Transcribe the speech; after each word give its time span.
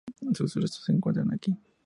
Sus 0.33 0.55
restos 0.55 0.85
se 0.85 0.93
encuentran 0.93 1.31
aquí. 1.31 1.55